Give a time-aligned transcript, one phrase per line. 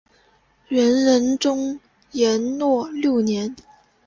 [0.69, 1.79] 元仁宗
[2.13, 3.55] 延佑六年。